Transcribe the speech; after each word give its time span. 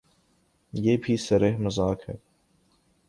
یہ 0.73 0.97
بھی 0.97 1.17
صریحا 1.17 1.57
مذاق 1.57 2.09
ہے۔ 2.09 2.15